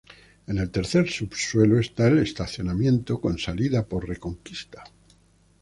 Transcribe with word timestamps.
En 0.47 0.57
el 0.57 0.71
tercer 0.71 1.07
subsuelo 1.11 1.77
está 1.79 2.07
el 2.07 2.17
estacionamiento, 2.17 3.21
con 3.21 3.37
salida 3.37 3.85
por 3.85 4.09
Reconquista. 4.09 4.83